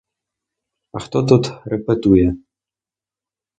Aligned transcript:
А 0.91 0.97
хто 0.99 1.21
тут 1.23 1.51
репетує? 1.65 2.35